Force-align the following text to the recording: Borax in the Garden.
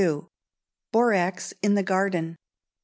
Borax 0.91 1.53
in 1.61 1.75
the 1.75 1.83
Garden. 1.83 2.35